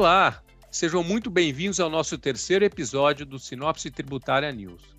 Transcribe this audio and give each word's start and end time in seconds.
Olá, 0.00 0.42
sejam 0.70 1.04
muito 1.04 1.28
bem-vindos 1.28 1.78
ao 1.78 1.90
nosso 1.90 2.16
terceiro 2.16 2.64
episódio 2.64 3.26
do 3.26 3.38
Sinopse 3.38 3.90
Tributária 3.90 4.50
News. 4.50 4.96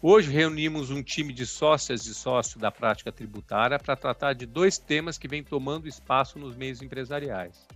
Hoje 0.00 0.30
reunimos 0.30 0.90
um 0.90 1.02
time 1.02 1.34
de 1.34 1.44
sócias 1.44 2.06
e 2.06 2.14
sócios 2.14 2.56
da 2.56 2.70
prática 2.70 3.12
tributária 3.12 3.78
para 3.78 3.94
tratar 3.94 4.32
de 4.32 4.46
dois 4.46 4.78
temas 4.78 5.18
que 5.18 5.28
vêm 5.28 5.44
tomando 5.44 5.86
espaço 5.86 6.38
nos 6.38 6.56
meios 6.56 6.80
empresariais. 6.80 7.66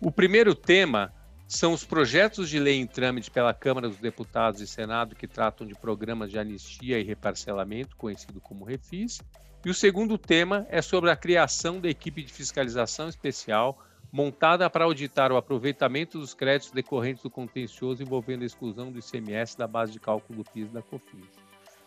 O 0.00 0.10
primeiro 0.10 0.54
tema 0.54 1.12
são 1.46 1.74
os 1.74 1.84
projetos 1.84 2.48
de 2.48 2.58
lei 2.58 2.80
em 2.80 2.86
trâmite 2.86 3.30
pela 3.30 3.52
Câmara 3.52 3.86
dos 3.86 3.98
Deputados 3.98 4.62
e 4.62 4.66
Senado 4.66 5.14
que 5.14 5.28
tratam 5.28 5.66
de 5.66 5.74
programas 5.74 6.30
de 6.30 6.38
anistia 6.38 6.98
e 6.98 7.04
reparcelamento, 7.04 7.96
conhecido 7.96 8.40
como 8.40 8.64
REFIS. 8.64 9.20
E 9.62 9.68
o 9.68 9.74
segundo 9.74 10.16
tema 10.16 10.66
é 10.70 10.80
sobre 10.80 11.10
a 11.10 11.16
criação 11.16 11.78
da 11.78 11.90
equipe 11.90 12.22
de 12.22 12.32
fiscalização 12.32 13.10
especial 13.10 13.78
montada 14.12 14.68
para 14.68 14.84
auditar 14.84 15.32
o 15.32 15.36
aproveitamento 15.38 16.18
dos 16.18 16.34
créditos 16.34 16.70
decorrentes 16.70 17.22
do 17.22 17.30
contencioso 17.30 18.02
envolvendo 18.02 18.42
a 18.42 18.46
exclusão 18.46 18.92
do 18.92 18.98
ICMS 18.98 19.56
da 19.56 19.66
base 19.66 19.92
de 19.92 19.98
cálculo 19.98 20.44
do 20.44 20.50
PIS 20.50 20.70
da 20.70 20.82
COFINS. 20.82 21.24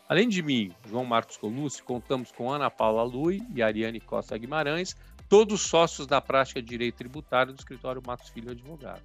Além 0.09 0.27
de 0.27 0.41
mim, 0.41 0.71
João 0.89 1.05
Marcos 1.05 1.37
Colucci, 1.37 1.83
contamos 1.83 2.31
com 2.31 2.51
Ana 2.51 2.69
Paula 2.71 3.03
Lui 3.03 3.43
e 3.53 3.61
Ariane 3.61 3.99
Costa 3.99 4.37
Guimarães, 4.37 4.95
todos 5.29 5.61
sócios 5.61 6.07
da 6.07 6.19
prática 6.19 6.61
de 6.61 6.67
direito 6.67 6.95
tributário 6.95 7.53
do 7.53 7.59
escritório 7.59 8.01
Matos 8.05 8.29
Filho 8.29 8.51
Advogados. 8.51 9.03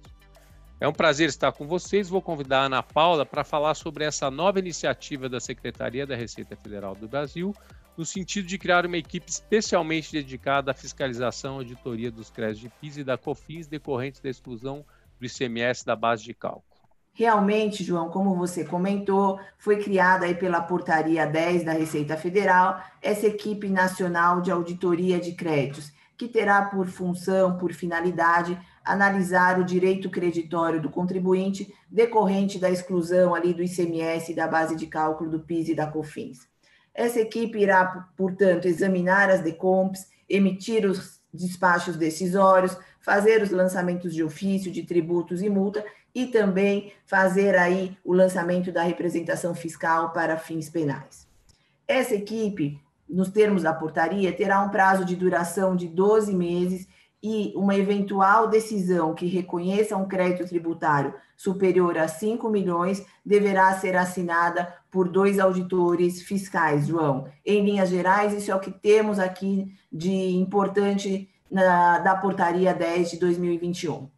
É 0.79 0.87
um 0.87 0.93
prazer 0.93 1.29
estar 1.29 1.51
com 1.51 1.67
vocês. 1.67 2.09
Vou 2.09 2.23
convidar 2.23 2.61
a 2.61 2.65
Ana 2.65 2.81
Paula 2.81 3.23
para 3.23 3.43
falar 3.43 3.75
sobre 3.75 4.03
essa 4.03 4.31
nova 4.31 4.57
iniciativa 4.57 5.29
da 5.29 5.39
Secretaria 5.39 6.07
da 6.07 6.15
Receita 6.15 6.55
Federal 6.55 6.95
do 6.95 7.07
Brasil 7.07 7.53
no 7.97 8.05
sentido 8.05 8.47
de 8.47 8.57
criar 8.57 8.85
uma 8.85 8.97
equipe 8.97 9.29
especialmente 9.29 10.11
dedicada 10.11 10.71
à 10.71 10.73
fiscalização 10.73 11.55
e 11.55 11.57
auditoria 11.59 12.11
dos 12.11 12.29
créditos 12.29 12.61
de 12.61 12.69
PIS 12.69 12.97
e 12.97 13.03
da 13.03 13.17
COFINS 13.17 13.67
decorrentes 13.67 14.21
da 14.21 14.29
exclusão 14.29 14.85
do 15.19 15.25
ICMS 15.25 15.85
da 15.85 15.95
base 15.95 16.23
de 16.23 16.33
cálculo. 16.33 16.65
Realmente, 17.13 17.83
João, 17.83 18.09
como 18.09 18.35
você 18.35 18.63
comentou, 18.63 19.39
foi 19.57 19.77
criada 19.77 20.25
aí 20.25 20.33
pela 20.33 20.61
Portaria 20.61 21.25
10 21.25 21.65
da 21.65 21.73
Receita 21.73 22.15
Federal 22.15 22.81
essa 23.01 23.27
equipe 23.27 23.67
nacional 23.67 24.41
de 24.41 24.49
auditoria 24.49 25.19
de 25.19 25.33
créditos, 25.33 25.91
que 26.17 26.27
terá 26.27 26.65
por 26.65 26.87
função, 26.87 27.57
por 27.57 27.73
finalidade, 27.73 28.57
analisar 28.83 29.59
o 29.59 29.65
direito 29.65 30.09
creditório 30.09 30.81
do 30.81 30.89
contribuinte 30.89 31.73
decorrente 31.89 32.57
da 32.57 32.69
exclusão 32.69 33.35
ali 33.35 33.53
do 33.53 33.61
ICMS 33.61 34.33
da 34.33 34.47
base 34.47 34.75
de 34.75 34.87
cálculo 34.87 35.29
do 35.29 35.39
PIS 35.41 35.69
e 35.69 35.75
da 35.75 35.87
COFINS. 35.87 36.50
Essa 36.93 37.19
equipe 37.19 37.59
irá, 37.59 38.07
portanto, 38.17 38.67
examinar 38.67 39.29
as 39.29 39.41
decomps, 39.41 40.07
emitir 40.27 40.85
os 40.85 41.21
despachos 41.33 41.95
decisórios, 41.95 42.77
fazer 42.99 43.41
os 43.41 43.49
lançamentos 43.49 44.13
de 44.13 44.23
ofício, 44.23 44.71
de 44.71 44.83
tributos 44.83 45.41
e 45.41 45.49
multa 45.49 45.83
e 46.13 46.27
também 46.27 46.91
fazer 47.05 47.55
aí 47.57 47.97
o 48.03 48.13
lançamento 48.13 48.71
da 48.71 48.83
representação 48.83 49.55
fiscal 49.55 50.11
para 50.11 50.37
fins 50.37 50.69
penais. 50.69 51.27
Essa 51.87 52.15
equipe, 52.15 52.79
nos 53.07 53.29
termos 53.29 53.63
da 53.63 53.73
portaria, 53.73 54.31
terá 54.33 54.61
um 54.61 54.69
prazo 54.69 55.05
de 55.05 55.15
duração 55.15 55.75
de 55.75 55.87
12 55.87 56.33
meses 56.33 56.87
e 57.23 57.53
uma 57.55 57.75
eventual 57.75 58.47
decisão 58.47 59.13
que 59.13 59.27
reconheça 59.27 59.95
um 59.95 60.07
crédito 60.07 60.47
tributário 60.47 61.13
superior 61.37 61.97
a 61.97 62.07
5 62.07 62.49
milhões 62.49 63.05
deverá 63.25 63.73
ser 63.73 63.95
assinada 63.95 64.73
por 64.89 65.07
dois 65.07 65.39
auditores 65.39 66.21
fiscais, 66.21 66.87
João. 66.87 67.27
Em 67.45 67.63
linhas 67.63 67.89
gerais, 67.89 68.33
isso 68.33 68.51
é 68.51 68.55
o 68.55 68.59
que 68.59 68.71
temos 68.71 69.19
aqui 69.19 69.73
de 69.91 70.11
importante 70.11 71.29
na, 71.49 71.99
da 71.99 72.15
portaria 72.15 72.73
10 72.73 73.11
de 73.11 73.19
2021. 73.19 74.09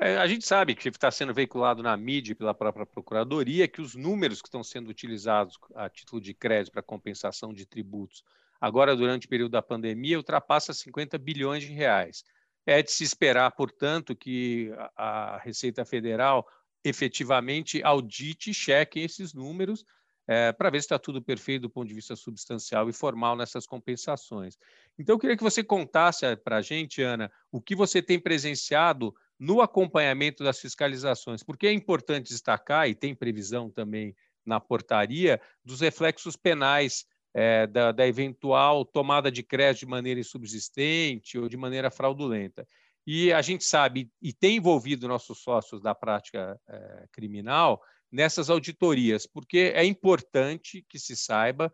É, 0.00 0.16
a 0.16 0.26
gente 0.28 0.46
sabe 0.46 0.76
que 0.76 0.88
está 0.88 1.10
sendo 1.10 1.34
veiculado 1.34 1.82
na 1.82 1.96
mídia 1.96 2.34
pela 2.34 2.54
própria 2.54 2.86
Procuradoria 2.86 3.66
que 3.66 3.80
os 3.80 3.96
números 3.96 4.40
que 4.40 4.46
estão 4.46 4.62
sendo 4.62 4.88
utilizados 4.88 5.58
a 5.74 5.88
título 5.88 6.20
de 6.20 6.32
crédito 6.32 6.72
para 6.72 6.82
compensação 6.82 7.52
de 7.52 7.66
tributos 7.66 8.22
agora 8.60 8.96
durante 8.96 9.26
o 9.26 9.28
período 9.30 9.52
da 9.52 9.62
pandemia, 9.62 10.16
ultrapassa 10.16 10.72
50 10.72 11.16
bilhões 11.18 11.62
de 11.62 11.72
reais. 11.72 12.24
É 12.66 12.82
de 12.82 12.90
se 12.90 13.04
esperar, 13.04 13.50
portanto, 13.52 14.14
que 14.14 14.70
a 14.96 15.38
Receita 15.38 15.84
Federal 15.84 16.46
efetivamente 16.84 17.82
audite 17.82 18.50
e 18.50 18.54
cheque 18.54 19.00
esses 19.00 19.32
números 19.32 19.84
é, 20.28 20.52
para 20.52 20.68
ver 20.68 20.80
se 20.80 20.84
está 20.84 20.98
tudo 20.98 21.22
perfeito 21.22 21.62
do 21.62 21.70
ponto 21.70 21.88
de 21.88 21.94
vista 21.94 22.14
substancial 22.14 22.88
e 22.88 22.92
formal 22.92 23.34
nessas 23.34 23.66
compensações. 23.66 24.58
Então, 24.98 25.14
eu 25.14 25.18
queria 25.18 25.36
que 25.36 25.42
você 25.42 25.64
contasse 25.64 26.36
para 26.36 26.58
a 26.58 26.62
gente, 26.62 27.00
Ana, 27.00 27.32
o 27.50 27.62
que 27.62 27.74
você 27.74 28.02
tem 28.02 28.20
presenciado 28.20 29.14
no 29.38 29.62
acompanhamento 29.62 30.44
das 30.44 30.60
fiscalizações, 30.60 31.42
porque 31.42 31.66
é 31.66 31.72
importante 31.72 32.28
destacar, 32.28 32.88
e 32.88 32.94
tem 32.94 33.14
previsão 33.14 33.70
também 33.70 34.14
na 34.44 34.60
portaria, 34.60 35.40
dos 35.64 35.80
reflexos 35.80 36.36
penais 36.36 37.06
é, 37.34 37.66
da, 37.66 37.92
da, 37.92 38.06
eventual 38.06 38.84
tomada 38.84 39.30
de 39.30 39.42
crédito 39.42 39.80
de 39.80 39.86
maneira 39.86 40.20
insubsistente 40.20 41.38
ou 41.38 41.48
de 41.48 41.56
maneira 41.56 41.90
fraudulenta. 41.90 42.66
E 43.06 43.32
a 43.32 43.40
gente 43.40 43.64
sabe, 43.64 44.10
e 44.20 44.32
tem 44.32 44.56
envolvido 44.56 45.08
nossos 45.08 45.38
sócios 45.38 45.80
da 45.80 45.94
prática 45.94 46.60
é, 46.68 47.06
criminal 47.10 47.80
nessas 48.10 48.50
auditorias, 48.50 49.26
porque 49.26 49.72
é 49.74 49.84
importante 49.84 50.84
que 50.88 50.98
se 50.98 51.16
saiba 51.16 51.72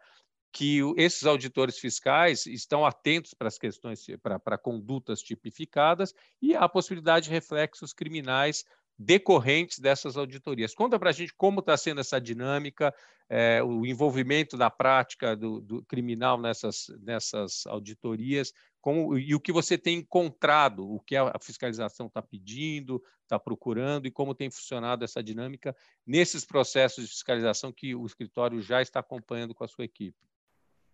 que 0.52 0.78
esses 0.96 1.24
auditores 1.24 1.78
fiscais 1.78 2.46
estão 2.46 2.86
atentos 2.86 3.34
para 3.34 3.48
as 3.48 3.58
questões, 3.58 4.06
para, 4.22 4.38
para 4.38 4.56
condutas 4.56 5.20
tipificadas 5.20 6.14
e 6.40 6.54
há 6.54 6.60
a 6.60 6.68
possibilidade 6.68 7.24
de 7.24 7.32
reflexos 7.32 7.92
criminais 7.92 8.64
decorrentes 8.98 9.78
dessas 9.78 10.16
auditorias. 10.16 10.74
Conta 10.74 10.98
para 10.98 11.10
a 11.10 11.12
gente 11.12 11.34
como 11.34 11.60
está 11.60 11.76
sendo 11.76 12.00
essa 12.00 12.20
dinâmica, 12.20 12.94
é, 13.28 13.62
o 13.62 13.84
envolvimento 13.84 14.56
da 14.56 14.70
prática 14.70 15.34
do, 15.36 15.60
do, 15.60 15.82
criminal 15.84 16.40
nessas, 16.40 16.86
nessas 17.00 17.66
auditorias, 17.66 18.52
como, 18.80 19.16
e 19.16 19.34
o 19.34 19.40
que 19.40 19.50
você 19.50 19.78
tem 19.78 19.98
encontrado, 19.98 20.88
o 20.88 21.00
que 21.00 21.16
a 21.16 21.32
fiscalização 21.40 22.06
está 22.06 22.20
pedindo, 22.20 23.02
está 23.22 23.38
procurando 23.38 24.06
e 24.06 24.10
como 24.10 24.34
tem 24.34 24.50
funcionado 24.50 25.04
essa 25.04 25.22
dinâmica 25.22 25.74
nesses 26.06 26.44
processos 26.44 27.04
de 27.04 27.10
fiscalização 27.10 27.72
que 27.72 27.94
o 27.94 28.04
escritório 28.04 28.60
já 28.60 28.82
está 28.82 29.00
acompanhando 29.00 29.54
com 29.54 29.64
a 29.64 29.68
sua 29.68 29.84
equipe. 29.84 30.18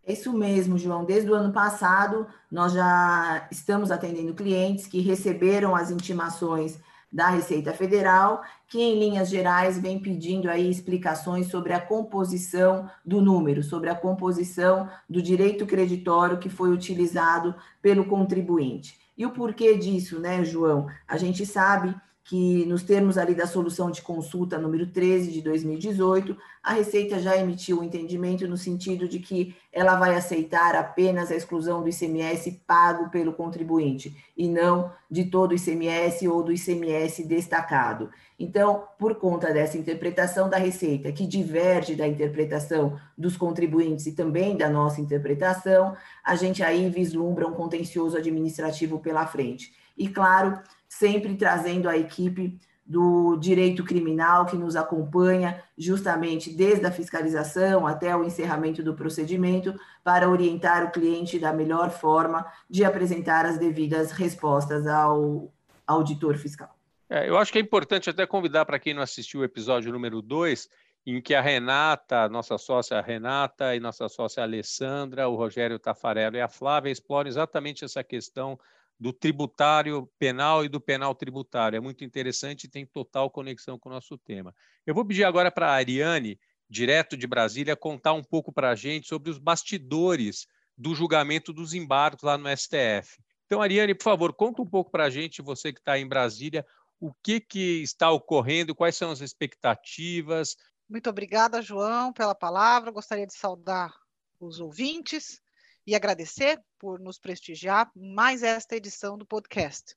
Isso 0.06 0.32
mesmo, 0.32 0.78
João. 0.78 1.04
Desde 1.04 1.30
o 1.30 1.34
ano 1.34 1.52
passado, 1.52 2.26
nós 2.50 2.72
já 2.72 3.48
estamos 3.50 3.90
atendendo 3.90 4.34
clientes 4.34 4.86
que 4.86 5.00
receberam 5.00 5.74
as 5.76 5.90
intimações 5.90 6.78
da 7.12 7.28
Receita 7.28 7.72
Federal, 7.72 8.42
que 8.68 8.80
em 8.80 8.98
linhas 8.98 9.28
gerais 9.28 9.78
vem 9.78 9.98
pedindo 9.98 10.48
aí 10.48 10.70
explicações 10.70 11.48
sobre 11.48 11.72
a 11.72 11.80
composição 11.80 12.88
do 13.04 13.20
número, 13.20 13.62
sobre 13.62 13.90
a 13.90 13.94
composição 13.94 14.88
do 15.08 15.20
direito 15.20 15.66
creditório 15.66 16.38
que 16.38 16.48
foi 16.48 16.70
utilizado 16.70 17.54
pelo 17.82 18.04
contribuinte. 18.04 18.98
E 19.18 19.26
o 19.26 19.32
porquê 19.32 19.76
disso, 19.76 20.20
né, 20.20 20.44
João? 20.44 20.86
A 21.06 21.16
gente 21.16 21.44
sabe 21.44 21.94
que 22.30 22.64
nos 22.66 22.84
termos 22.84 23.18
ali 23.18 23.34
da 23.34 23.44
solução 23.44 23.90
de 23.90 24.02
consulta 24.02 24.56
número 24.56 24.86
13 24.86 25.32
de 25.32 25.42
2018, 25.42 26.36
a 26.62 26.74
Receita 26.74 27.18
já 27.18 27.36
emitiu 27.36 27.78
o 27.78 27.80
um 27.80 27.82
entendimento 27.82 28.46
no 28.46 28.56
sentido 28.56 29.08
de 29.08 29.18
que 29.18 29.56
ela 29.72 29.96
vai 29.96 30.14
aceitar 30.14 30.76
apenas 30.76 31.32
a 31.32 31.34
exclusão 31.34 31.82
do 31.82 31.88
ICMS 31.88 32.62
pago 32.64 33.10
pelo 33.10 33.32
contribuinte 33.32 34.16
e 34.36 34.48
não 34.48 34.92
de 35.10 35.24
todo 35.24 35.50
o 35.50 35.54
ICMS 35.56 36.28
ou 36.28 36.40
do 36.40 36.52
ICMS 36.52 37.24
destacado. 37.24 38.10
Então, 38.38 38.84
por 38.96 39.16
conta 39.16 39.52
dessa 39.52 39.76
interpretação 39.76 40.48
da 40.48 40.56
Receita, 40.56 41.10
que 41.10 41.26
diverge 41.26 41.96
da 41.96 42.06
interpretação 42.06 42.96
dos 43.18 43.36
contribuintes 43.36 44.06
e 44.06 44.12
também 44.12 44.56
da 44.56 44.70
nossa 44.70 45.00
interpretação, 45.00 45.96
a 46.24 46.36
gente 46.36 46.62
aí 46.62 46.88
vislumbra 46.90 47.48
um 47.48 47.54
contencioso 47.54 48.16
administrativo 48.16 49.00
pela 49.00 49.26
frente. 49.26 49.79
E 50.00 50.08
claro, 50.08 50.58
sempre 50.88 51.36
trazendo 51.36 51.86
a 51.86 51.94
equipe 51.94 52.58
do 52.86 53.36
direito 53.36 53.84
criminal 53.84 54.46
que 54.46 54.56
nos 54.56 54.74
acompanha 54.74 55.62
justamente 55.76 56.50
desde 56.50 56.86
a 56.86 56.90
fiscalização 56.90 57.86
até 57.86 58.16
o 58.16 58.24
encerramento 58.24 58.82
do 58.82 58.94
procedimento 58.94 59.78
para 60.02 60.26
orientar 60.28 60.86
o 60.86 60.90
cliente 60.90 61.38
da 61.38 61.52
melhor 61.52 61.90
forma 61.90 62.46
de 62.68 62.82
apresentar 62.82 63.44
as 63.44 63.58
devidas 63.58 64.10
respostas 64.10 64.86
ao 64.86 65.52
auditor 65.86 66.38
fiscal. 66.38 66.74
É, 67.10 67.28
eu 67.28 67.36
acho 67.36 67.52
que 67.52 67.58
é 67.58 67.60
importante 67.60 68.08
até 68.08 68.26
convidar 68.26 68.64
para 68.64 68.78
quem 68.78 68.94
não 68.94 69.02
assistiu 69.02 69.40
o 69.40 69.44
episódio 69.44 69.92
número 69.92 70.22
2, 70.22 70.66
em 71.06 71.20
que 71.20 71.34
a 71.34 71.42
Renata, 71.42 72.26
nossa 72.30 72.56
sócia 72.56 73.02
Renata 73.02 73.76
e 73.76 73.80
nossa 73.80 74.08
sócia 74.08 74.42
Alessandra, 74.42 75.28
o 75.28 75.36
Rogério 75.36 75.78
Tafarello 75.78 76.36
e 76.36 76.40
a 76.40 76.48
Flávia 76.48 76.90
exploram 76.90 77.28
exatamente 77.28 77.84
essa 77.84 78.02
questão 78.02 78.58
do 79.00 79.14
tributário 79.14 80.06
penal 80.18 80.62
e 80.62 80.68
do 80.68 80.78
penal 80.78 81.14
tributário. 81.14 81.74
É 81.74 81.80
muito 81.80 82.04
interessante 82.04 82.64
e 82.64 82.68
tem 82.68 82.84
total 82.84 83.30
conexão 83.30 83.78
com 83.78 83.88
o 83.88 83.92
nosso 83.92 84.18
tema. 84.18 84.54
Eu 84.86 84.94
vou 84.94 85.06
pedir 85.06 85.24
agora 85.24 85.50
para 85.50 85.68
a 85.68 85.74
Ariane, 85.74 86.38
direto 86.68 87.16
de 87.16 87.26
Brasília, 87.26 87.74
contar 87.74 88.12
um 88.12 88.22
pouco 88.22 88.52
para 88.52 88.68
a 88.68 88.74
gente 88.74 89.08
sobre 89.08 89.30
os 89.30 89.38
bastidores 89.38 90.46
do 90.76 90.94
julgamento 90.94 91.50
dos 91.50 91.72
embargos 91.72 92.22
lá 92.22 92.36
no 92.36 92.54
STF. 92.54 93.18
Então, 93.46 93.62
Ariane, 93.62 93.94
por 93.94 94.04
favor, 94.04 94.34
conta 94.34 94.60
um 94.60 94.66
pouco 94.66 94.90
para 94.90 95.04
a 95.04 95.10
gente, 95.10 95.40
você 95.40 95.72
que 95.72 95.80
está 95.80 95.98
em 95.98 96.06
Brasília, 96.06 96.64
o 97.00 97.12
que, 97.22 97.40
que 97.40 97.82
está 97.82 98.10
ocorrendo, 98.10 98.74
quais 98.74 98.96
são 98.96 99.10
as 99.10 99.20
expectativas. 99.20 100.56
Muito 100.86 101.08
obrigada, 101.08 101.62
João, 101.62 102.12
pela 102.12 102.34
palavra. 102.34 102.90
Gostaria 102.90 103.26
de 103.26 103.34
saudar 103.34 103.92
os 104.38 104.60
ouvintes 104.60 105.40
e 105.86 105.94
agradecer 105.94 106.60
por 106.78 107.00
nos 107.00 107.18
prestigiar 107.18 107.90
mais 107.94 108.42
esta 108.42 108.76
edição 108.76 109.16
do 109.16 109.26
podcast. 109.26 109.96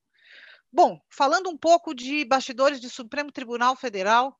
Bom, 0.71 1.00
falando 1.09 1.50
um 1.50 1.57
pouco 1.57 1.94
de 1.94 2.25
bastidores 2.25 2.80
do 2.80 2.89
Supremo 2.89 3.31
Tribunal 3.31 3.75
Federal 3.75 4.38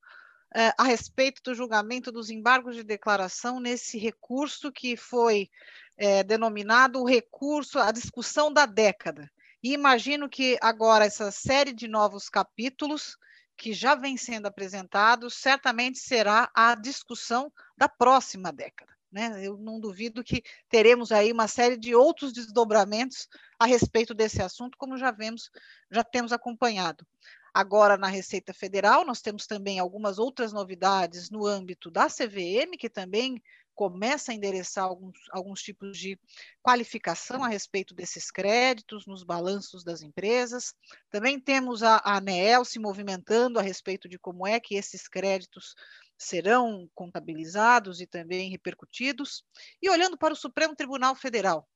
eh, 0.56 0.74
a 0.78 0.84
respeito 0.84 1.42
do 1.44 1.54
julgamento 1.54 2.12
dos 2.12 2.30
embargos 2.30 2.76
de 2.76 2.84
declaração 2.84 3.60
nesse 3.60 3.98
recurso 3.98 4.72
que 4.72 4.98
foi 4.98 5.50
eh, 5.98 6.24
denominado 6.24 7.00
o 7.00 7.08
recurso, 7.08 7.80
a 7.80 7.92
discussão 7.92 8.52
da 8.52 8.66
década. 8.66 9.32
E 9.64 9.74
imagino 9.74 10.30
que 10.30 10.58
agora 10.62 11.06
essa 11.06 11.32
série 11.32 11.74
de 11.74 11.88
novos 11.88 12.30
capítulos 12.30 13.18
que 13.56 13.74
já 13.74 13.96
vem 13.96 14.18
sendo 14.18 14.48
apresentados 14.48 15.36
certamente 15.36 16.00
será 16.00 16.52
a 16.54 16.76
discussão 16.76 17.52
da 17.78 17.88
próxima 17.88 18.52
década. 18.52 18.93
Né? 19.14 19.46
Eu 19.46 19.58
não 19.60 19.80
duvido 19.80 20.24
que 20.24 20.42
teremos 20.68 21.12
aí 21.12 21.32
uma 21.32 21.48
série 21.48 21.78
de 21.78 21.94
outros 21.94 22.34
desdobramentos 22.34 23.28
a 23.60 23.68
respeito 23.68 24.12
desse 24.12 24.42
assunto, 24.42 24.76
como 24.76 24.98
já 24.98 25.12
vemos, 25.12 25.52
já 25.92 26.04
temos 26.04 26.34
acompanhado. 26.34 27.06
Agora, 27.54 27.96
na 27.96 28.08
Receita 28.08 28.52
Federal, 28.52 29.06
nós 29.06 29.22
temos 29.22 29.46
também 29.46 29.78
algumas 29.78 30.18
outras 30.18 30.52
novidades 30.52 31.30
no 31.30 31.46
âmbito 31.46 31.92
da 31.92 32.08
CVM, 32.08 32.76
que 32.80 32.90
também 32.90 33.40
começa 33.76 34.32
a 34.32 34.36
endereçar 34.36 34.86
alguns, 34.86 35.18
alguns 35.32 35.62
tipos 35.62 35.98
de 35.98 36.18
qualificação 36.62 37.44
a 37.44 37.48
respeito 37.48 37.94
desses 37.94 38.32
créditos 38.32 39.06
nos 39.06 39.24
balanços 39.24 39.84
das 39.84 40.02
empresas. 40.02 40.74
Também 41.12 41.40
temos 41.40 41.84
a, 41.84 42.02
ANEEL 42.04 42.66
se 42.66 42.80
movimentando 42.80 43.60
a 43.60 43.62
respeito 43.62 44.10
de 44.10 44.18
como 44.18 44.48
é 44.48 44.60
que 44.60 44.74
esses 44.74 45.08
créditos 45.08 45.76
serão 46.24 46.90
contabilizados 46.96 48.02
e 48.02 48.08
também 48.08 48.50
repercutidos. 48.50 49.44
E 49.82 49.90
olhando 49.90 50.18
para 50.18 50.34
o 50.34 50.38
Supremo 50.38 50.76
Tribunal 50.76 51.16
Federal, 51.16 51.68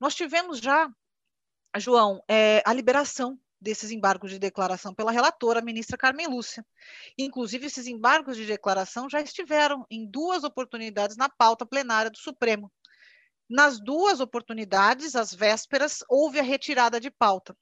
nós 0.00 0.14
tivemos 0.14 0.58
já, 0.58 0.90
João, 1.76 2.22
é, 2.28 2.62
a 2.66 2.72
liberação 2.72 3.38
desses 3.60 3.90
embargos 3.90 4.30
de 4.30 4.38
declaração 4.38 4.92
pela 4.92 5.12
relatora, 5.12 5.60
a 5.60 5.64
ministra 5.64 5.96
Carmen 5.96 6.26
Lúcia. 6.26 6.66
Inclusive, 7.16 7.66
esses 7.66 7.86
embargos 7.86 8.36
de 8.36 8.44
declaração 8.44 9.08
já 9.08 9.20
estiveram 9.20 9.86
em 9.88 10.04
duas 10.04 10.42
oportunidades 10.42 11.16
na 11.16 11.28
pauta 11.28 11.64
plenária 11.64 12.10
do 12.10 12.18
Supremo. 12.18 12.70
Nas 13.48 13.78
duas 13.78 14.18
oportunidades, 14.18 15.14
às 15.14 15.32
vésperas, 15.32 15.98
houve 16.08 16.40
a 16.40 16.42
retirada 16.42 16.98
de 16.98 17.10
pauta 17.10 17.56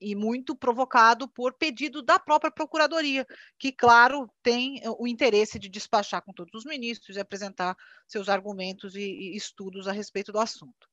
e 0.00 0.14
muito 0.14 0.56
provocado 0.56 1.28
por 1.28 1.52
pedido 1.52 2.02
da 2.02 2.18
própria 2.18 2.50
Procuradoria, 2.50 3.26
que, 3.58 3.70
claro, 3.70 4.30
tem 4.42 4.80
o 4.98 5.06
interesse 5.06 5.58
de 5.58 5.68
despachar 5.68 6.22
com 6.22 6.32
todos 6.32 6.54
os 6.54 6.64
ministros 6.64 7.16
e 7.16 7.20
apresentar 7.20 7.76
seus 8.08 8.28
argumentos 8.28 8.94
e, 8.94 9.00
e 9.00 9.36
estudos 9.36 9.86
a 9.86 9.92
respeito 9.92 10.32
do 10.32 10.38
assunto. 10.38 10.88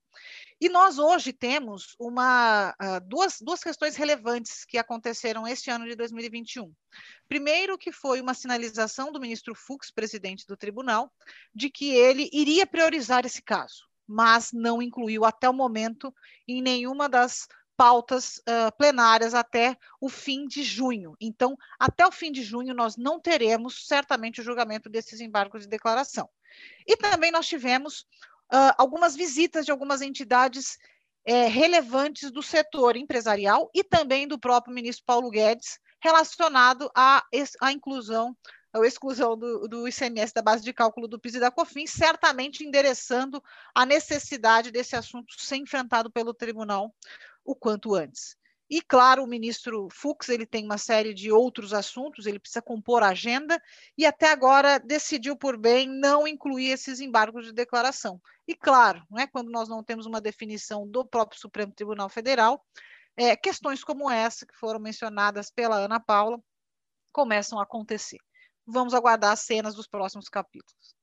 E 0.60 0.70
nós 0.70 0.98
hoje 0.98 1.32
temos 1.32 1.96
uma, 2.00 2.72
uh, 2.72 3.08
duas, 3.08 3.38
duas 3.40 3.64
questões 3.64 3.96
relevantes 3.96 4.66
que 4.66 4.78
aconteceram 4.78 5.48
este 5.48 5.70
ano 5.70 5.86
de 5.86 5.96
2021. 5.96 6.74
Primeiro, 7.28 7.78
que 7.78 7.92
foi 7.92 8.20
uma 8.20 8.34
sinalização 8.34 9.12
do 9.12 9.20
ministro 9.20 9.54
Fux, 9.54 9.92
presidente 9.92 10.46
do 10.48 10.58
tribunal, 10.58 11.12
de 11.54 11.70
que 11.70 11.92
ele 11.92 12.30
iria 12.34 12.66
priorizar 12.66 13.26
esse 13.26 13.42
caso, 13.42 13.88
mas 14.08 14.52
não 14.52 14.82
incluiu 14.82 15.26
até 15.26 15.48
o 15.48 15.54
momento 15.54 16.14
em 16.48 16.62
nenhuma 16.62 17.08
das 17.08 17.48
pautas 17.78 18.40
uh, 18.40 18.76
plenárias 18.76 19.36
até 19.36 19.78
o 20.02 20.10
fim 20.10 20.48
de 20.48 20.64
junho. 20.64 21.16
Então, 21.22 21.56
até 21.80 22.06
o 22.06 22.12
fim 22.12 22.32
de 22.32 22.42
junho, 22.42 22.74
nós 22.74 22.98
não 22.98 23.20
teremos 23.20 23.88
certamente 23.88 24.42
o 24.42 24.44
julgamento 24.44 24.90
desses 24.90 25.22
embargos 25.22 25.62
de 25.62 25.68
declaração. 25.68 26.28
E 26.88 26.98
também 26.98 27.32
nós 27.32 27.48
tivemos 27.48 28.02
uh, 28.52 28.74
algumas 28.78 29.16
visitas 29.16 29.64
de 29.64 29.72
algumas 29.72 30.02
entidades 30.02 30.80
é, 31.24 31.48
relevantes 31.48 32.32
do 32.32 32.42
setor 32.42 32.96
empresarial 32.96 33.70
e 33.76 33.84
também 33.84 34.28
do 34.28 34.40
próprio 34.40 34.74
ministro 34.74 35.06
Paulo 35.06 35.30
Guedes, 35.30 35.78
relacionado 36.02 36.90
à, 36.96 37.24
inclusão 37.72 38.36
a 38.74 38.86
exclusão 38.86 39.38
do, 39.38 39.68
do, 39.68 39.88
ICMS 39.88 40.34
da 40.34 40.42
base 40.42 40.64
de 40.64 40.74
cálculo 40.74 41.08
do 41.08 41.20
PIS 41.20 41.36
e 41.36 41.40
da 41.40 41.50
COFINS, 41.50 41.90
certamente 41.92 42.64
endereçando 42.64 43.42
a 43.74 43.86
necessidade 43.86 44.72
desse 44.72 44.96
assunto 44.96 45.34
ser 45.40 45.56
enfrentado 45.56 46.12
pelo 46.12 46.34
tribunal 46.34 46.94
o 47.48 47.56
quanto 47.56 47.96
antes. 47.96 48.36
E, 48.70 48.82
claro, 48.82 49.24
o 49.24 49.28
ministro 49.28 49.88
Fux 49.90 50.28
ele 50.28 50.46
tem 50.46 50.66
uma 50.66 50.78
série 50.78 51.14
de 51.14 51.32
outros 51.32 51.74
assuntos, 51.74 52.26
ele 52.26 52.38
precisa 52.38 52.62
compor 52.62 53.02
a 53.02 53.10
agenda 53.10 53.62
e 53.98 54.06
até 54.06 54.30
agora 54.30 54.78
decidiu 54.78 55.38
por 55.38 55.58
bem 55.58 55.88
não 55.88 56.28
incluir 56.28 56.72
esses 56.72 57.00
embargos 57.00 57.46
de 57.46 57.54
declaração. 57.54 58.22
E, 58.46 58.54
claro, 58.54 59.02
né, 59.10 59.26
quando 59.26 59.50
nós 59.50 59.70
não 59.70 59.82
temos 59.82 60.06
uma 60.06 60.20
definição 60.20 60.86
do 60.86 61.06
próprio 61.06 61.40
Supremo 61.40 61.72
Tribunal 61.72 62.10
Federal, 62.10 62.62
é, 63.16 63.38
questões 63.38 63.86
como 63.86 64.12
essa, 64.12 64.46
que 64.46 64.56
foram 64.58 64.82
mencionadas 64.82 65.50
pela 65.50 65.78
Ana 65.78 66.00
Paula, 66.00 66.38
começam 67.14 67.60
a 67.60 67.64
acontecer. 67.64 68.20
Vamos 68.66 68.94
aguardar 68.94 69.32
as 69.32 69.40
cenas 69.40 69.76
dos 69.76 69.88
próximos 69.88 70.28
capítulos. 70.28 70.94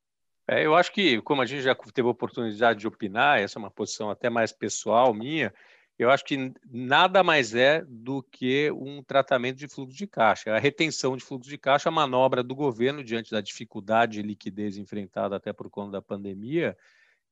É, 0.46 0.66
eu 0.66 0.76
acho 0.76 0.92
que, 0.92 1.22
como 1.22 1.40
a 1.40 1.46
gente 1.46 1.62
já 1.62 1.74
teve 1.74 2.06
a 2.06 2.10
oportunidade 2.10 2.80
de 2.80 2.86
opinar, 2.86 3.40
essa 3.40 3.58
é 3.58 3.60
uma 3.60 3.70
posição 3.70 4.10
até 4.10 4.28
mais 4.28 4.52
pessoal 4.52 5.14
minha, 5.14 5.52
eu 5.98 6.10
acho 6.10 6.24
que 6.24 6.52
nada 6.68 7.22
mais 7.22 7.54
é 7.54 7.84
do 7.86 8.22
que 8.22 8.70
um 8.72 9.02
tratamento 9.02 9.58
de 9.58 9.68
fluxo 9.68 9.96
de 9.96 10.06
caixa. 10.06 10.52
A 10.52 10.58
retenção 10.58 11.16
de 11.16 11.24
fluxo 11.24 11.48
de 11.48 11.56
caixa, 11.56 11.88
a 11.88 11.92
manobra 11.92 12.42
do 12.42 12.54
governo 12.54 13.04
diante 13.04 13.30
da 13.30 13.40
dificuldade 13.40 14.14
de 14.14 14.22
liquidez 14.22 14.76
enfrentada 14.76 15.36
até 15.36 15.52
por 15.52 15.70
conta 15.70 15.92
da 15.92 16.02
pandemia, 16.02 16.76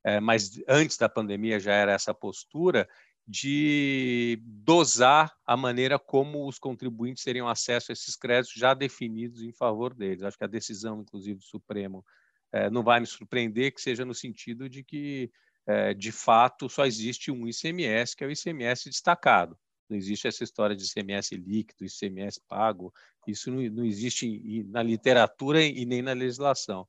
é, 0.04 0.20
mas 0.20 0.60
antes 0.68 0.96
da 0.96 1.08
pandemia 1.08 1.58
já 1.58 1.72
era 1.72 1.92
essa 1.92 2.14
postura 2.14 2.88
de 3.26 4.40
dosar 4.42 5.32
a 5.46 5.56
maneira 5.56 5.98
como 5.98 6.48
os 6.48 6.58
contribuintes 6.58 7.24
teriam 7.24 7.48
acesso 7.48 7.90
a 7.90 7.94
esses 7.94 8.16
créditos 8.16 8.58
já 8.58 8.74
definidos 8.74 9.42
em 9.42 9.52
favor 9.52 9.94
deles. 9.94 10.22
Acho 10.22 10.38
que 10.38 10.44
a 10.44 10.48
decisão, 10.48 11.00
inclusive, 11.00 11.38
do 11.38 11.44
Supremo 11.44 12.04
é, 12.52 12.68
não 12.68 12.82
vai 12.82 13.00
me 13.00 13.06
surpreender 13.06 13.72
que 13.72 13.80
seja 13.80 14.04
no 14.04 14.14
sentido 14.14 14.68
de 14.68 14.84
que 14.84 15.30
é, 15.66 15.94
de 15.94 16.10
fato, 16.10 16.68
só 16.68 16.84
existe 16.84 17.30
um 17.30 17.46
ICMS, 17.46 18.16
que 18.16 18.24
é 18.24 18.26
o 18.26 18.30
ICMS 18.30 18.88
destacado. 18.88 19.56
Não 19.88 19.96
existe 19.96 20.26
essa 20.26 20.42
história 20.42 20.74
de 20.74 20.84
ICMS 20.84 21.36
líquido, 21.36 21.84
ICMS 21.84 22.40
pago. 22.48 22.92
Isso 23.26 23.50
não, 23.50 23.62
não 23.70 23.84
existe 23.84 24.64
na 24.64 24.82
literatura 24.82 25.62
e 25.62 25.84
nem 25.84 26.02
na 26.02 26.12
legislação. 26.12 26.88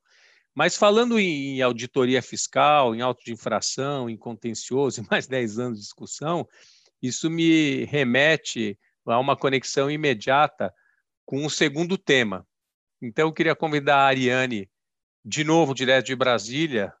Mas 0.54 0.76
falando 0.76 1.18
em 1.18 1.60
auditoria 1.60 2.22
fiscal, 2.22 2.94
em 2.94 3.00
auto 3.00 3.24
de 3.24 3.32
infração, 3.32 4.08
em 4.08 4.16
contencioso, 4.16 5.00
e 5.02 5.06
mais 5.10 5.26
10 5.26 5.58
anos 5.58 5.78
de 5.78 5.84
discussão, 5.84 6.48
isso 7.02 7.28
me 7.28 7.84
remete 7.84 8.78
a 9.06 9.18
uma 9.18 9.36
conexão 9.36 9.90
imediata 9.90 10.72
com 11.26 11.44
o 11.44 11.50
segundo 11.50 11.98
tema. 11.98 12.46
Então, 13.02 13.28
eu 13.28 13.32
queria 13.32 13.54
convidar 13.54 13.98
a 13.98 14.06
Ariane, 14.06 14.70
de 15.24 15.44
novo, 15.44 15.74
direto 15.74 16.06
de 16.06 16.16
Brasília, 16.16 16.94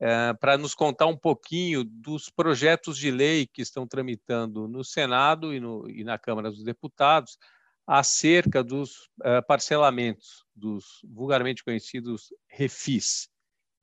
é, 0.00 0.32
para 0.32 0.56
nos 0.56 0.74
contar 0.74 1.06
um 1.06 1.16
pouquinho 1.16 1.84
dos 1.84 2.30
projetos 2.30 2.96
de 2.96 3.10
lei 3.10 3.46
que 3.46 3.60
estão 3.60 3.86
tramitando 3.86 4.66
no 4.66 4.82
Senado 4.82 5.52
e, 5.52 5.60
no, 5.60 5.88
e 5.90 6.02
na 6.02 6.18
Câmara 6.18 6.50
dos 6.50 6.64
Deputados 6.64 7.38
acerca 7.86 8.64
dos 8.64 9.10
é, 9.22 9.42
parcelamentos, 9.42 10.44
dos 10.56 11.00
vulgarmente 11.04 11.62
conhecidos 11.62 12.32
refis. 12.48 13.28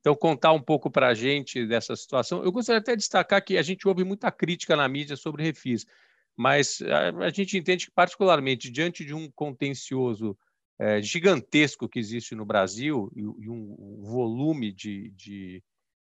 Então, 0.00 0.14
contar 0.14 0.52
um 0.52 0.62
pouco 0.62 0.90
para 0.90 1.08
a 1.08 1.14
gente 1.14 1.66
dessa 1.66 1.94
situação. 1.94 2.42
Eu 2.42 2.50
gostaria 2.50 2.80
até 2.80 2.92
de 2.92 2.98
destacar 2.98 3.44
que 3.44 3.58
a 3.58 3.62
gente 3.62 3.86
ouve 3.86 4.04
muita 4.04 4.30
crítica 4.32 4.74
na 4.74 4.88
mídia 4.88 5.16
sobre 5.16 5.42
refis, 5.42 5.84
mas 6.36 6.80
a, 6.82 7.26
a 7.26 7.30
gente 7.30 7.56
entende 7.58 7.86
que, 7.86 7.92
particularmente, 7.92 8.70
diante 8.70 9.04
de 9.04 9.14
um 9.14 9.30
contencioso 9.30 10.36
é, 10.80 11.02
gigantesco 11.02 11.88
que 11.88 11.98
existe 11.98 12.34
no 12.34 12.46
Brasil 12.46 13.12
e, 13.14 13.20
e 13.20 13.50
um 13.50 14.02
volume 14.02 14.72
de, 14.72 15.10
de 15.10 15.62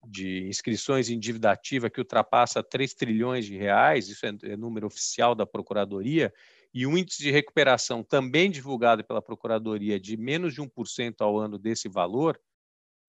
de 0.07 0.47
inscrições 0.47 1.09
em 1.09 1.19
dívida 1.19 1.51
ativa 1.51 1.89
que 1.89 1.99
ultrapassa 1.99 2.63
3 2.63 2.93
trilhões 2.93 3.45
de 3.45 3.57
reais, 3.57 4.07
isso 4.09 4.25
é, 4.25 4.31
é 4.43 4.57
número 4.57 4.87
oficial 4.87 5.35
da 5.35 5.45
Procuradoria, 5.45 6.33
e 6.73 6.85
um 6.85 6.97
índice 6.97 7.23
de 7.23 7.31
recuperação 7.31 8.03
também 8.03 8.51
divulgado 8.51 9.03
pela 9.03 9.21
Procuradoria 9.21 9.99
de 9.99 10.17
menos 10.17 10.53
de 10.53 10.61
1% 10.61 11.15
ao 11.19 11.39
ano 11.39 11.57
desse 11.57 11.87
valor, 11.87 12.39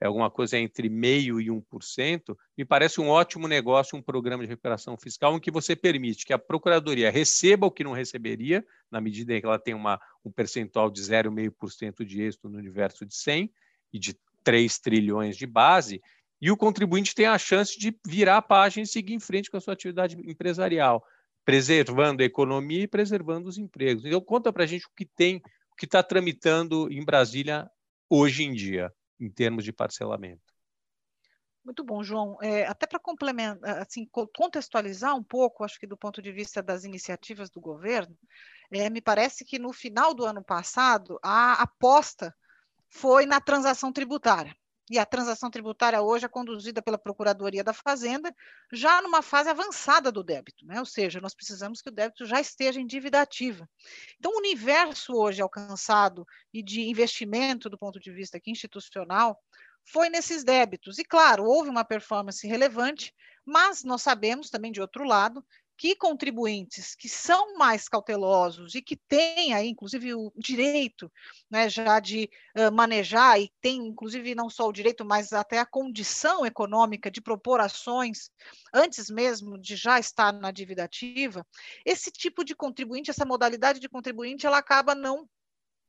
é 0.01 0.07
alguma 0.07 0.31
coisa 0.31 0.59
entre 0.59 0.89
meio 0.89 1.41
e 1.41 1.47
1%, 1.47 2.37
me 2.57 2.65
parece 2.65 3.01
um 3.01 3.09
ótimo 3.09 3.49
negócio, 3.49 3.97
um 3.97 4.03
programa 4.03 4.43
de 4.43 4.49
recuperação 4.49 4.97
fiscal 4.97 5.35
em 5.35 5.41
que 5.41 5.51
você 5.51 5.75
permite 5.75 6.27
que 6.27 6.33
a 6.33 6.39
Procuradoria 6.39 7.11
receba 7.11 7.67
o 7.67 7.71
que 7.71 7.83
não 7.83 7.93
receberia, 7.93 8.65
na 8.91 9.01
medida 9.01 9.35
em 9.35 9.41
que 9.41 9.47
ela 9.47 9.59
tem 9.59 9.75
uma, 9.75 9.99
um 10.25 10.31
percentual 10.31 10.91
de 10.91 11.01
0,5% 11.01 12.05
de 12.05 12.23
êxito 12.23 12.49
no 12.49 12.59
universo 12.59 13.07
de 13.07 13.15
100 13.15 13.51
e 13.93 13.99
de 13.99 14.17
3 14.45 14.79
trilhões 14.79 15.37
de 15.37 15.47
base, 15.47 16.01
e 16.41 16.51
o 16.51 16.57
contribuinte 16.57 17.15
tem 17.15 17.27
a 17.27 17.39
chance 17.39 17.79
de 17.79 17.99
virar 18.07 18.39
a 18.39 18.43
página 18.43 18.85
e 18.85 18.87
seguir 18.87 19.15
em 19.15 19.21
frente 19.21 19.51
com 19.51 19.57
a 19.57 19.61
sua 19.61 19.75
atividade 19.75 20.17
empresarial. 20.29 21.05
preservando 21.45 22.23
a 22.23 22.27
economia 22.27 22.83
e 22.83 22.89
preservando 22.89 23.49
os 23.49 23.57
empregos. 23.57 24.05
Então, 24.05 24.21
conta 24.21 24.53
para 24.53 24.65
a 24.65 24.67
gente 24.67 24.85
o 24.87 24.91
que 24.97 25.07
tem, 25.07 25.37
o 25.71 25.77
que 25.77 25.85
está 25.85 26.03
tramitando 26.03 26.93
em 26.93 27.05
Brasília 27.05 27.71
hoje 28.11 28.43
em 28.43 28.53
dia, 28.53 28.93
em 29.21 29.31
termos 29.31 29.63
de 29.65 29.73
parcelamento. 29.73 30.43
Muito 31.65 31.85
bom, 31.85 32.03
João. 32.03 32.37
É, 32.43 32.67
até 32.67 32.87
para 32.87 32.99
complementar, 32.99 33.83
assim, 33.83 34.09
contextualizar 34.35 35.17
um 35.17 35.23
pouco, 35.23 35.65
acho 35.65 35.79
que 35.79 35.87
do 35.87 35.97
ponto 35.97 36.21
de 36.21 36.33
vista 36.33 36.63
das 36.63 36.85
iniciativas 36.85 37.49
do 37.49 37.61
governo, 37.61 38.17
é, 38.73 38.91
me 38.91 39.01
parece 39.01 39.45
que 39.45 39.59
no 39.59 39.73
final 39.73 40.15
do 40.15 40.25
ano 40.25 40.45
passado 40.45 41.19
a 41.23 41.63
aposta 41.63 42.35
foi 42.89 43.25
na 43.27 43.41
transação 43.41 43.93
tributária. 43.93 44.57
E 44.89 44.99
a 44.99 45.07
transação 45.07 45.51
tributária 45.51 46.01
hoje 46.01 46.27
é 46.27 46.29
conduzida 46.29 46.81
pela 46.81 46.97
Procuradoria 46.97 47.65
da 47.65 47.73
Fazenda, 47.73 48.33
já 48.73 49.03
numa 49.03 49.21
fase 49.21 49.51
avançada 49.51 50.13
do 50.13 50.23
débito, 50.23 50.65
né? 50.65 50.79
ou 50.79 50.87
seja, 50.87 51.21
nós 51.21 51.35
precisamos 51.35 51.83
que 51.83 51.89
o 51.89 51.93
débito 51.93 52.25
já 52.25 52.41
esteja 52.41 52.81
em 52.81 52.87
dívida 52.87 53.21
ativa. 53.21 53.69
Então, 54.19 54.33
o 54.33 54.39
universo 54.39 55.13
hoje 55.15 55.43
alcançado 55.43 56.25
e 56.55 56.63
de 56.63 56.83
investimento 56.83 57.69
do 57.69 57.77
ponto 57.77 57.99
de 57.99 58.13
vista 58.13 58.37
aqui 58.37 58.51
institucional 58.51 59.43
foi 59.85 60.09
nesses 60.09 60.45
débitos. 60.45 60.99
E, 60.99 61.05
claro, 61.05 61.45
houve 61.45 61.69
uma 61.69 61.85
performance 61.85 62.47
relevante, 62.47 63.13
mas 63.45 63.83
nós 63.83 64.03
sabemos 64.03 64.51
também, 64.51 64.71
de 64.71 64.81
outro 64.81 65.05
lado, 65.05 65.45
que 65.77 65.95
contribuintes 65.95 66.95
que 66.95 67.09
são 67.09 67.57
mais 67.57 67.89
cautelosos 67.89 68.75
e 68.75 68.83
que 68.83 68.97
têm 68.97 69.53
aí, 69.53 69.69
inclusive, 69.69 70.15
o 70.15 70.33
direito 70.37 71.13
né, 71.51 71.69
já 71.69 72.01
de 72.01 72.31
uh, 72.57 72.73
manejar 72.73 73.41
e 73.41 73.53
tem, 73.61 73.79
inclusive, 73.87 74.35
não 74.35 74.49
só 74.49 74.69
o 74.69 74.73
direito, 74.73 75.05
mas 75.05 75.33
até 75.33 75.59
a 75.59 75.67
condição 75.67 76.47
econômica 76.47 77.11
de 77.11 77.21
propor 77.21 77.61
ações 77.61 78.31
antes 78.73 79.11
mesmo 79.11 79.59
de 79.59 79.77
já 79.77 79.99
estar 79.99 80.33
na 80.33 80.51
dívida 80.51 80.85
ativa, 80.85 81.47
esse 81.85 82.11
tipo 82.11 82.45
de 82.45 82.55
contribuinte, 82.55 83.11
essa 83.11 83.25
modalidade 83.25 83.81
de 83.81 83.89
contribuinte, 83.89 84.47
ela 84.47 84.59
acaba 84.59 84.95
não 84.95 85.29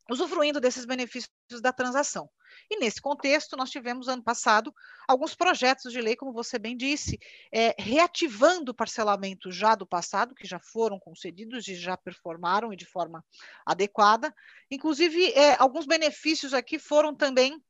usufruindo 0.09 0.59
desses 0.59 0.85
benefícios 0.85 1.29
da 1.61 1.71
transação. 1.71 2.29
E 2.69 2.79
nesse 2.79 3.01
contexto, 3.01 3.55
nós 3.55 3.69
tivemos 3.69 4.07
ano 4.07 4.23
passado 4.23 4.73
alguns 5.07 5.35
projetos 5.35 5.91
de 5.91 6.01
lei, 6.01 6.15
como 6.15 6.33
você 6.33 6.57
bem 6.59 6.75
disse, 6.75 7.19
é, 7.51 7.75
reativando 7.77 8.71
o 8.71 8.75
parcelamento 8.75 9.51
já 9.51 9.75
do 9.75 9.85
passado, 9.85 10.35
que 10.35 10.47
já 10.47 10.59
foram 10.59 10.99
concedidos 10.99 11.67
e 11.67 11.75
já 11.75 11.95
performaram 11.95 12.73
e 12.73 12.75
de 12.75 12.85
forma 12.85 13.23
adequada. 13.65 14.33
Inclusive, 14.69 15.31
é, 15.31 15.55
alguns 15.59 15.85
benefícios 15.85 16.53
aqui 16.53 16.79
foram 16.79 17.15
também 17.15 17.61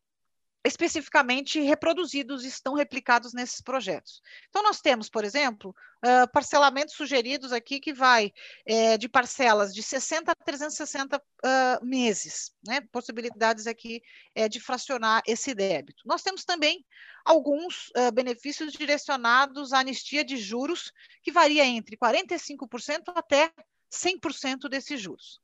especificamente 0.66 1.62
reproduzidos 1.62 2.44
e 2.44 2.48
estão 2.48 2.74
replicados 2.74 3.34
nesses 3.34 3.62
projetos. 3.62 4.22
Então, 4.50 4.64
nós 4.64 4.82
temos, 4.82 5.10
por 5.10 5.24
exemplo, 5.24 5.76
uh, 6.04 6.30
parcelamentos 6.32 6.96
sugeridos 6.96 7.54
aqui 7.54 7.80
que 7.80 7.94
vai 7.94 8.34
é, 8.66 8.98
de 8.98 9.08
parcelas 9.08 9.74
de 9.74 9.82
60 9.82 10.32
a 10.32 10.36
360 10.36 11.18
uh, 11.18 11.86
meses, 11.86 12.52
né? 12.66 12.82
possibilidades 12.92 13.68
aqui 13.68 14.02
é, 14.36 14.50
de 14.50 14.60
fracionar 14.60 15.22
esse 15.26 15.54
débito. 15.54 16.04
Nós 16.06 16.22
temos 16.22 16.44
também 16.44 16.86
alguns 17.24 17.90
uh, 17.90 18.12
benefícios 18.14 18.74
direcionados 18.74 19.74
à 19.74 19.80
anistia 19.80 20.24
de 20.24 20.38
juros, 20.38 20.92
que 21.24 21.32
varia 21.32 21.66
entre 21.66 21.98
45% 21.98 23.14
até 23.16 23.52
100% 23.92 24.70
desses 24.70 25.00
juros. 25.00 25.40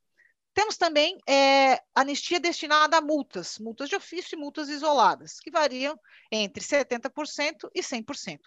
Temos 0.54 0.78
também 0.78 1.18
é, 1.28 1.82
anistia 1.96 2.40
destinada 2.40 2.98
a 2.98 3.02
multas, 3.02 3.58
multas 3.58 3.90
de 3.90 3.96
ofício 3.96 4.36
e 4.36 4.40
multas 4.40 4.70
isoladas, 4.70 5.40
que 5.40 5.50
variam 5.50 6.00
entre 6.32 6.64
70% 6.64 7.70
e 7.74 7.82
100%. 7.82 8.40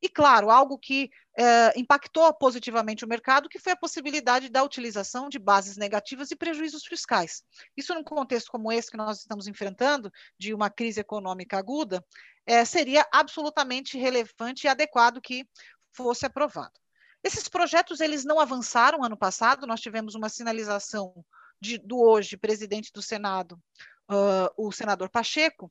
E, 0.00 0.08
claro, 0.08 0.50
algo 0.50 0.78
que 0.78 1.10
é, 1.38 1.78
impactou 1.78 2.32
positivamente 2.34 3.04
o 3.04 3.08
mercado, 3.08 3.48
que 3.48 3.58
foi 3.58 3.72
a 3.72 3.76
possibilidade 3.76 4.48
da 4.48 4.62
utilização 4.62 5.28
de 5.28 5.38
bases 5.38 5.76
negativas 5.76 6.30
e 6.30 6.36
prejuízos 6.36 6.84
fiscais. 6.84 7.44
Isso, 7.76 7.94
num 7.94 8.02
contexto 8.02 8.50
como 8.50 8.72
esse 8.72 8.90
que 8.90 8.96
nós 8.96 9.20
estamos 9.20 9.46
enfrentando, 9.46 10.12
de 10.36 10.52
uma 10.52 10.68
crise 10.68 11.00
econômica 11.00 11.56
aguda, 11.56 12.04
é, 12.44 12.64
seria 12.64 13.06
absolutamente 13.12 13.96
relevante 13.96 14.66
e 14.66 14.68
adequado 14.68 15.20
que 15.20 15.46
fosse 15.92 16.26
aprovado. 16.26 16.81
Esses 17.22 17.48
projetos 17.48 18.00
eles 18.00 18.24
não 18.24 18.40
avançaram 18.40 19.04
ano 19.04 19.16
passado, 19.16 19.66
nós 19.66 19.80
tivemos 19.80 20.14
uma 20.14 20.28
sinalização 20.28 21.24
de, 21.60 21.78
do 21.78 22.00
hoje 22.00 22.36
presidente 22.36 22.92
do 22.92 23.00
Senado, 23.00 23.60
uh, 24.10 24.50
o 24.56 24.72
senador 24.72 25.08
Pacheco, 25.08 25.70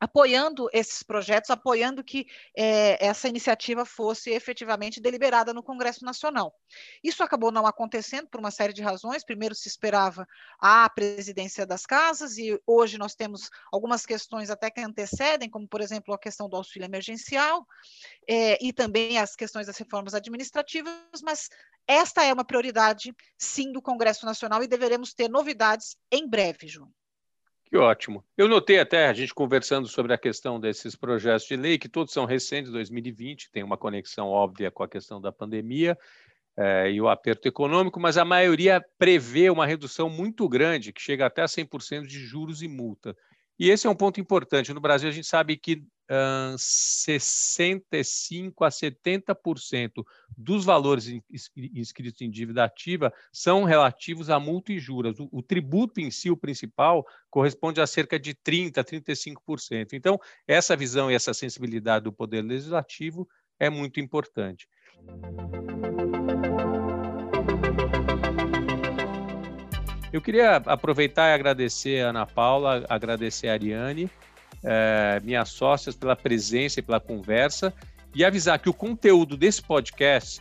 apoiando 0.00 0.68
esses 0.72 1.02
projetos, 1.02 1.50
apoiando 1.50 2.02
que 2.02 2.26
é, 2.56 3.04
essa 3.04 3.28
iniciativa 3.28 3.84
fosse 3.84 4.30
efetivamente 4.30 5.00
deliberada 5.00 5.52
no 5.52 5.62
Congresso 5.62 6.04
Nacional. 6.04 6.54
Isso 7.02 7.22
acabou 7.22 7.50
não 7.50 7.66
acontecendo 7.66 8.28
por 8.28 8.40
uma 8.40 8.50
série 8.50 8.72
de 8.72 8.82
razões. 8.82 9.24
Primeiro, 9.24 9.54
se 9.54 9.68
esperava 9.68 10.26
a 10.58 10.88
presidência 10.90 11.66
das 11.66 11.86
casas, 11.86 12.38
e 12.38 12.60
hoje 12.66 12.98
nós 12.98 13.14
temos 13.14 13.50
algumas 13.72 14.04
questões 14.04 14.50
até 14.50 14.70
que 14.70 14.80
antecedem, 14.80 15.48
como, 15.50 15.68
por 15.68 15.80
exemplo, 15.80 16.14
a 16.14 16.18
questão 16.18 16.48
do 16.48 16.56
auxílio 16.56 16.86
emergencial, 16.86 17.66
é, 18.28 18.64
e 18.64 18.72
também 18.72 19.18
as 19.18 19.34
questões 19.34 19.66
das 19.66 19.76
reformas 19.76 20.14
administrativas, 20.14 20.94
mas 21.22 21.48
esta 21.86 22.24
é 22.24 22.32
uma 22.32 22.44
prioridade, 22.44 23.14
sim, 23.38 23.70
do 23.72 23.82
Congresso 23.82 24.24
Nacional 24.24 24.62
e 24.62 24.68
deveremos 24.68 25.12
ter 25.12 25.28
novidades 25.28 25.96
em 26.10 26.28
breve, 26.28 26.66
João. 26.66 26.90
Que 27.66 27.76
ótimo. 27.76 28.24
Eu 28.36 28.46
notei 28.46 28.78
até 28.78 29.08
a 29.08 29.12
gente 29.12 29.34
conversando 29.34 29.88
sobre 29.88 30.12
a 30.12 30.18
questão 30.18 30.60
desses 30.60 30.94
projetos 30.94 31.46
de 31.46 31.56
lei, 31.56 31.78
que 31.78 31.88
todos 31.88 32.12
são 32.12 32.24
recentes, 32.24 32.70
2020, 32.70 33.50
tem 33.50 33.62
uma 33.62 33.76
conexão 33.76 34.28
óbvia 34.28 34.70
com 34.70 34.82
a 34.82 34.88
questão 34.88 35.20
da 35.20 35.32
pandemia 35.32 35.98
é, 36.56 36.90
e 36.90 37.00
o 37.00 37.08
aperto 37.08 37.48
econômico, 37.48 37.98
mas 37.98 38.16
a 38.16 38.24
maioria 38.24 38.84
prevê 38.98 39.50
uma 39.50 39.66
redução 39.66 40.08
muito 40.08 40.48
grande, 40.48 40.92
que 40.92 41.02
chega 41.02 41.26
até 41.26 41.42
a 41.42 41.48
100% 41.48 42.06
de 42.06 42.18
juros 42.20 42.62
e 42.62 42.68
multa. 42.68 43.16
E 43.58 43.70
esse 43.70 43.86
é 43.86 43.90
um 43.90 43.94
ponto 43.94 44.20
importante. 44.20 44.72
No 44.72 44.80
Brasil, 44.80 45.08
a 45.08 45.12
gente 45.12 45.26
sabe 45.26 45.56
que 45.56 45.84
uh, 46.10 46.56
65% 46.56 48.52
a 48.60 48.68
70% 48.68 50.04
dos 50.36 50.64
valores 50.64 51.06
inscritos 51.56 52.20
em 52.20 52.30
dívida 52.30 52.64
ativa 52.64 53.12
são 53.32 53.64
relativos 53.64 54.28
a 54.30 54.40
multa 54.40 54.72
e 54.72 54.78
juros. 54.78 55.18
O, 55.20 55.28
o, 55.30 55.42
tributo 55.42 56.00
em 56.00 56.10
si, 56.10 56.30
o 56.30 56.36
principal, 56.36 57.06
corresponde 57.30 57.80
a 57.80 57.86
cerca 57.86 58.18
de 58.18 58.34
30% 58.34 58.78
a 58.78 58.84
35%. 58.84 59.92
Então, 59.92 60.18
essa 60.46 60.76
visão 60.76 61.10
e 61.10 61.14
essa 61.14 61.32
sensibilidade 61.32 62.04
do 62.04 62.12
Poder 62.12 62.42
Legislativo 62.42 63.28
é 63.58 63.70
muito 63.70 64.00
importante. 64.00 64.68
Eu 70.14 70.22
queria 70.22 70.56
aproveitar 70.66 71.30
e 71.30 71.34
agradecer 71.34 72.04
a 72.04 72.10
Ana 72.10 72.24
Paula, 72.24 72.86
agradecer 72.88 73.48
a 73.48 73.54
Ariane, 73.54 74.08
é, 74.62 75.20
minhas 75.24 75.48
sócias, 75.48 75.96
pela 75.96 76.14
presença 76.14 76.78
e 76.78 76.82
pela 76.84 77.00
conversa, 77.00 77.74
e 78.14 78.24
avisar 78.24 78.60
que 78.60 78.68
o 78.68 78.72
conteúdo 78.72 79.36
desse 79.36 79.60
podcast 79.60 80.40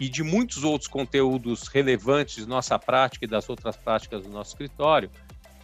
e 0.00 0.08
de 0.08 0.24
muitos 0.24 0.64
outros 0.64 0.88
conteúdos 0.88 1.68
relevantes 1.68 2.34
de 2.34 2.48
nossa 2.48 2.76
prática 2.76 3.24
e 3.24 3.28
das 3.28 3.48
outras 3.48 3.76
práticas 3.76 4.24
do 4.24 4.30
nosso 4.30 4.50
escritório 4.50 5.08